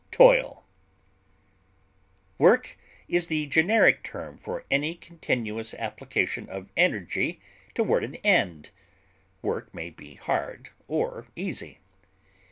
[2.39, 2.75] Work
[3.07, 7.39] is the generic term for any continuous application of energy
[7.75, 8.71] toward an end;
[9.43, 11.81] work may be hard or easy.